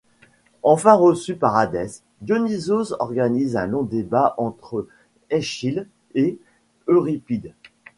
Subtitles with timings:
[0.63, 4.87] Enfin reçu par Hadès, Dionysos organise un long débat entre
[5.29, 6.39] Eschyle et
[6.87, 7.53] Euripide.